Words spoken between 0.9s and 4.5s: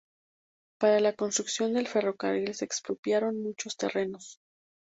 la construcción del ferrocarril se expropiaron muchos terrenos.